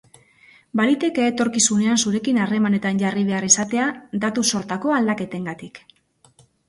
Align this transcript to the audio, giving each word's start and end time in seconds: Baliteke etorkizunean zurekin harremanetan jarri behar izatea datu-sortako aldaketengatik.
Baliteke 0.79 1.25
etorkizunean 1.31 1.99
zurekin 2.05 2.39
harremanetan 2.45 3.01
jarri 3.03 3.25
behar 3.29 3.47
izatea 3.49 3.85
datu-sortako 4.25 4.97
aldaketengatik. 5.01 5.83